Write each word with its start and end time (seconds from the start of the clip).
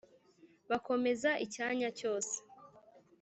Bakomeza 0.69 1.29
icyanya 1.45 1.89
cyose; 1.99 2.35